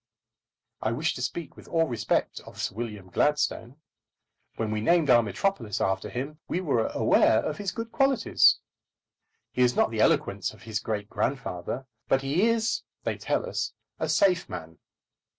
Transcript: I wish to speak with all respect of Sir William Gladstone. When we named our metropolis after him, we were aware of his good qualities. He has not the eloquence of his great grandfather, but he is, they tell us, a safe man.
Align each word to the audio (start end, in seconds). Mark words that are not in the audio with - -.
I 0.81 0.93
wish 0.93 1.13
to 1.13 1.21
speak 1.21 1.55
with 1.55 1.67
all 1.67 1.85
respect 1.85 2.39
of 2.47 2.59
Sir 2.59 2.73
William 2.73 3.11
Gladstone. 3.11 3.75
When 4.55 4.71
we 4.71 4.81
named 4.81 5.11
our 5.11 5.21
metropolis 5.21 5.79
after 5.79 6.09
him, 6.09 6.39
we 6.47 6.59
were 6.59 6.87
aware 6.87 7.43
of 7.45 7.57
his 7.59 7.71
good 7.71 7.91
qualities. 7.91 8.57
He 9.51 9.61
has 9.61 9.75
not 9.75 9.91
the 9.91 9.99
eloquence 10.01 10.55
of 10.55 10.63
his 10.63 10.79
great 10.79 11.07
grandfather, 11.07 11.85
but 12.07 12.23
he 12.23 12.47
is, 12.47 12.81
they 13.03 13.15
tell 13.19 13.47
us, 13.47 13.73
a 13.99 14.09
safe 14.09 14.49
man. 14.49 14.79